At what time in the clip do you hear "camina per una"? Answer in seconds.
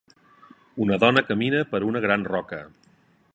1.27-2.03